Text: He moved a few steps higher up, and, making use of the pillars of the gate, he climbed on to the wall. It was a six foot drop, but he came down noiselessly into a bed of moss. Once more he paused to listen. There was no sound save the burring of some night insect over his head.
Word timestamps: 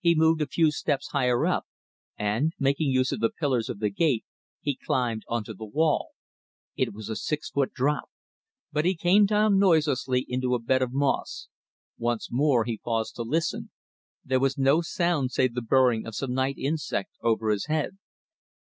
He 0.00 0.16
moved 0.16 0.42
a 0.42 0.48
few 0.48 0.72
steps 0.72 1.10
higher 1.12 1.46
up, 1.46 1.64
and, 2.18 2.52
making 2.58 2.90
use 2.90 3.12
of 3.12 3.20
the 3.20 3.30
pillars 3.30 3.68
of 3.68 3.78
the 3.78 3.88
gate, 3.88 4.24
he 4.60 4.74
climbed 4.74 5.22
on 5.28 5.44
to 5.44 5.54
the 5.54 5.64
wall. 5.64 6.08
It 6.74 6.92
was 6.92 7.08
a 7.08 7.14
six 7.14 7.50
foot 7.50 7.72
drop, 7.72 8.10
but 8.72 8.84
he 8.84 8.96
came 8.96 9.26
down 9.26 9.60
noiselessly 9.60 10.26
into 10.28 10.56
a 10.56 10.60
bed 10.60 10.82
of 10.82 10.92
moss. 10.92 11.46
Once 11.98 12.32
more 12.32 12.64
he 12.64 12.78
paused 12.78 13.14
to 13.14 13.22
listen. 13.22 13.70
There 14.24 14.40
was 14.40 14.58
no 14.58 14.80
sound 14.80 15.30
save 15.30 15.54
the 15.54 15.62
burring 15.62 16.04
of 16.04 16.16
some 16.16 16.34
night 16.34 16.58
insect 16.58 17.12
over 17.22 17.50
his 17.50 17.66
head. 17.66 17.96